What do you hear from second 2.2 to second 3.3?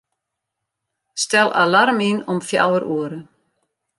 om fjouwer oere.